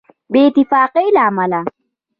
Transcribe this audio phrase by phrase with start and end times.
[0.31, 1.59] بې اتفاقۍ له امله.